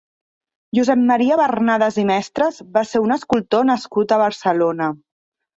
Josep 0.77 1.03
Maria 1.11 1.35
Barnadas 1.41 1.99
i 2.03 2.07
Mestres 2.11 2.57
va 2.79 2.85
ser 2.93 3.03
un 3.05 3.17
escultor 3.19 3.71
nascut 3.73 4.15
a 4.17 4.21
Barcelona. 4.27 4.93